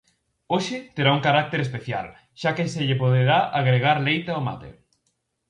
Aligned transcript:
Hoxe 0.53 0.77
terá 0.95 1.09
un 1.17 1.25
carácter 1.27 1.59
especial 1.63 2.07
xa 2.41 2.49
que 2.57 2.65
se 2.73 2.81
lle 2.87 3.01
poderá 3.03 3.37
agregar 3.59 3.97
leite 4.07 4.29
ao 4.33 4.43
mate. 4.47 4.69